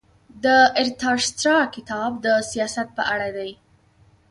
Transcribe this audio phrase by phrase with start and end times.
[0.43, 0.45] د
[0.81, 3.51] ارتاشاسترا کتاب د سیاست په اړه دی.